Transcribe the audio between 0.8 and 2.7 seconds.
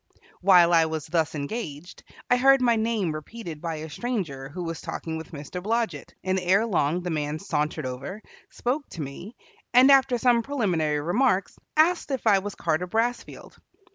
was thus engaged, I heard